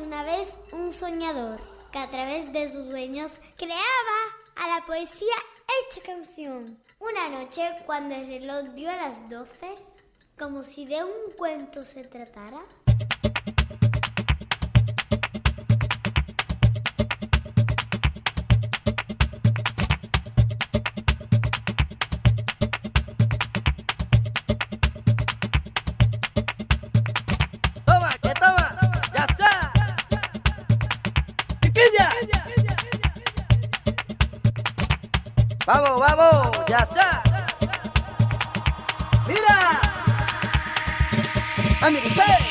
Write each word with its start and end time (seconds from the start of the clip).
Una 0.00 0.24
vez 0.24 0.56
un 0.72 0.90
soñador 0.90 1.60
que 1.90 1.98
a 1.98 2.08
través 2.08 2.50
de 2.52 2.70
sus 2.72 2.86
sueños 2.86 3.30
creaba 3.56 3.82
a 4.56 4.68
la 4.68 4.86
poesía 4.86 5.34
hecha 5.68 6.00
canción. 6.02 6.82
Una 6.98 7.28
noche, 7.28 7.62
cuando 7.84 8.14
el 8.14 8.26
reloj 8.26 8.74
dio 8.74 8.90
a 8.90 8.96
las 8.96 9.28
doce, 9.28 9.76
como 10.38 10.62
si 10.62 10.86
de 10.86 11.04
un 11.04 11.32
cuento 11.36 11.84
se 11.84 12.04
tratara, 12.04 12.62
Vamos, 35.74 36.00
vamos, 36.00 36.50
ya 36.68 36.80
está. 36.80 37.22
Mira. 39.26 39.80
Ah, 41.80 41.90
mire 41.90 42.41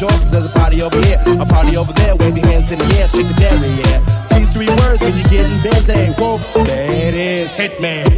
There's 0.00 0.46
a 0.46 0.48
party 0.48 0.80
over 0.80 0.98
here, 1.02 1.18
a 1.26 1.44
party 1.44 1.76
over 1.76 1.92
there. 1.92 2.16
Wave 2.16 2.38
your 2.38 2.46
hands 2.46 2.72
in 2.72 2.78
the 2.78 2.86
air, 2.98 3.06
shake 3.06 3.28
the 3.28 3.34
dairy, 3.34 3.68
yeah. 3.68 4.00
These 4.30 4.48
three 4.48 4.68
words 4.80 5.02
when 5.02 5.14
you're 5.14 5.28
getting 5.28 5.60
busy. 5.60 6.12
Whoa, 6.16 6.38
that 6.64 7.12
is 7.12 7.54
Hitman. 7.54 8.09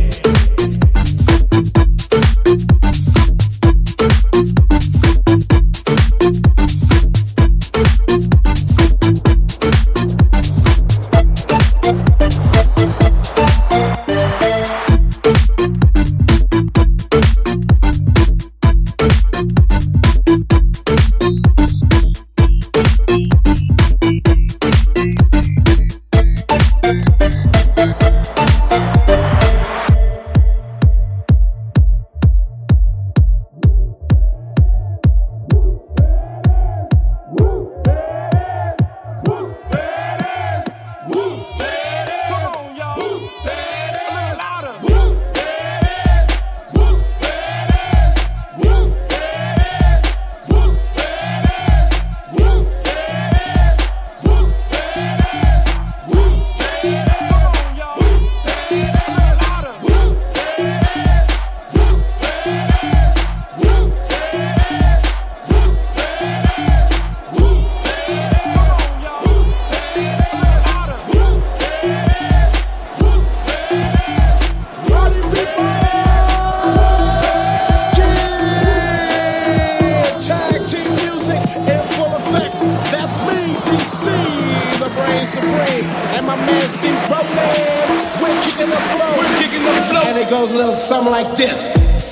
Some 90.72 91.04
something 91.04 91.12
like 91.12 91.36
this. 91.36 92.11